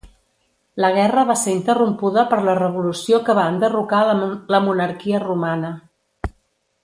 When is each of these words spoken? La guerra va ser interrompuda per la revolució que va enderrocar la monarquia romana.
La 0.83 0.89
guerra 0.93 1.25
va 1.31 1.35
ser 1.41 1.51
interrompuda 1.57 2.23
per 2.31 2.39
la 2.47 2.55
revolució 2.61 3.19
que 3.27 3.35
va 3.41 3.45
enderrocar 3.53 4.01
la 4.55 4.63
monarquia 4.69 5.21
romana. 5.27 5.71